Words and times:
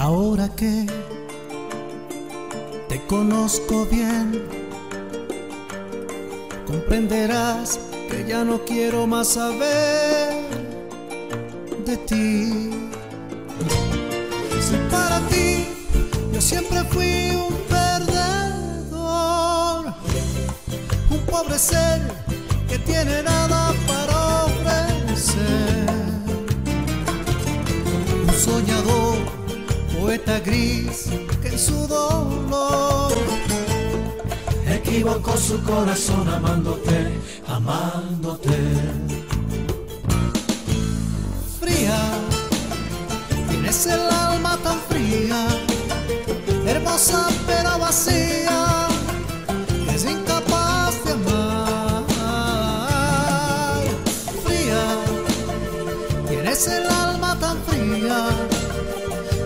Ahora 0.00 0.48
que 0.56 0.86
te 2.88 3.00
conozco 3.06 3.84
bien, 3.84 4.48
comprenderás 6.66 7.78
que 8.08 8.24
ya 8.26 8.42
no 8.42 8.64
quiero 8.64 9.06
más 9.06 9.28
saber 9.28 10.40
de 11.84 11.98
ti. 11.98 12.70
Si 14.58 14.76
para 14.90 15.20
ti 15.28 15.66
yo 16.32 16.40
siempre 16.40 16.82
fui 16.84 17.36
un 17.36 17.54
perdedor, 17.68 18.72
un 21.10 21.20
pobre 21.26 21.58
ser 21.58 22.00
que 22.70 22.78
tiene 22.78 23.22
nada 23.22 23.74
para 23.86 24.46
ofrecer, 24.46 25.90
un 28.26 28.32
soñador 28.32 29.29
poeta 30.00 30.40
gris 30.40 31.10
que 31.42 31.48
en 31.48 31.58
su 31.58 31.86
dolor 31.86 33.12
equivocó 34.66 35.36
su 35.36 35.62
corazón 35.62 36.26
amándote, 36.28 37.08
amándote. 37.46 39.19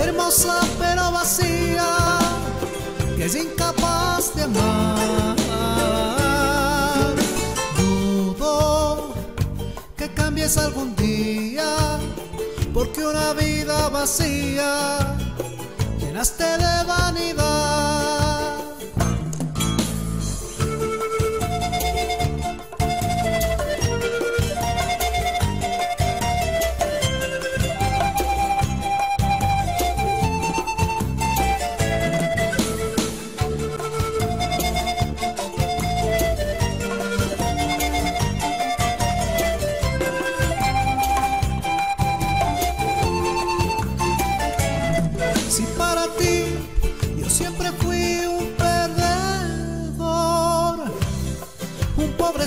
Hermosa 0.00 0.60
pero 0.78 1.12
vacía, 1.12 2.18
que 3.16 3.24
es 3.26 3.34
incapaz 3.34 4.34
de 4.34 4.42
amar. 4.44 5.36
Dudo 7.76 9.14
que 9.96 10.08
cambies 10.14 10.56
algún 10.56 10.94
día, 10.96 11.98
porque 12.72 13.06
una 13.06 13.32
vida 13.34 13.88
vacía 13.88 15.16
llenaste 15.98 16.44
de 16.44 16.84
vanidad. 16.86 18.19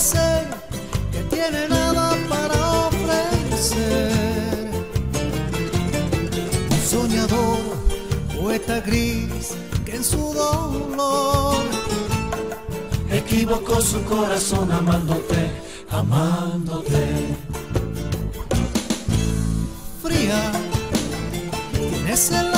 Ser 0.03 0.47
que 1.11 1.21
tiene 1.35 1.67
nada 1.69 2.15
para 2.27 2.87
ofrecer, 2.87 4.11
un 6.71 6.81
soñador, 6.85 7.59
poeta 8.35 8.81
gris 8.81 9.55
que 9.85 9.95
en 9.95 10.03
su 10.03 10.33
dolor 10.33 11.63
Equivocó 13.13 13.79
su 13.79 14.03
corazón 14.05 14.71
amándote, 14.71 15.51
amándote. 15.91 17.35
fría, 20.01 20.51
tienes 21.71 22.31
el 22.31 22.52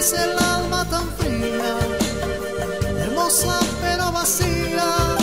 tienes 0.00 0.12
el 0.14 0.38
alma 0.38 0.88
tan 0.88 1.06
fría, 1.18 1.76
hermosa 3.00 3.60
pero 3.82 4.10
vacía, 4.12 5.16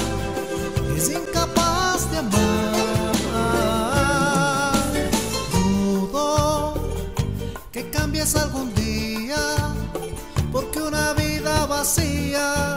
es 0.96 1.10
incapaz 1.10 2.12
de 2.12 2.18
amar. 2.20 2.36
Dudo 5.52 6.76
que 7.72 7.90
cambies 7.90 8.36
algún 8.36 8.74
día, 8.76 9.38
porque 10.52 10.80
una 10.82 11.14
vida 11.14 11.66
vacía 11.66 12.76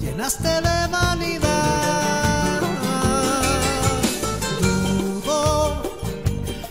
llenaste 0.00 0.48
de 0.48 0.88
vanidad. 0.90 2.60
Dudo 4.60 5.82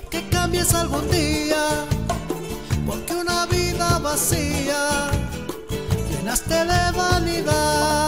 que 0.09 0.27
cambies 0.29 0.73
algún 0.73 1.09
día, 1.11 1.85
porque 2.87 3.13
una 3.13 3.45
vida 3.45 3.52
vacía 4.13 5.09
llenaste 6.11 6.53
de 6.53 6.91
vanidad. 6.95 8.02